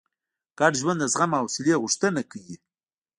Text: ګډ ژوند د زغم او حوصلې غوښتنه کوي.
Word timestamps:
ګډ 0.59 0.73
ژوند 0.81 0.99
د 1.01 1.05
زغم 1.13 1.31
او 1.39 1.45
حوصلې 1.47 1.73
غوښتنه 1.81 2.21
کوي. 2.31 2.55